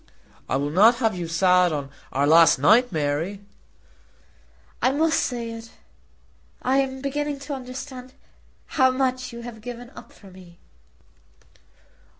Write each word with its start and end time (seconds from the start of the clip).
"I 0.49 0.55
will 0.55 0.71
not 0.71 0.95
have 0.95 1.15
you 1.15 1.27
sad 1.27 1.71
on 1.71 1.91
our 2.11 2.25
last 2.25 2.57
night, 2.57 2.91
Mary." 2.91 3.41
"I 4.81 4.91
must 4.91 5.19
say 5.19 5.51
it. 5.51 5.69
I 6.63 6.77
am 6.77 7.01
beginning 7.01 7.37
to 7.41 7.53
understand 7.53 8.13
how 8.65 8.89
much 8.89 9.31
you 9.31 9.41
have 9.41 9.61
given 9.61 9.91
up 9.91 10.11
for 10.11 10.31
me." 10.31 10.57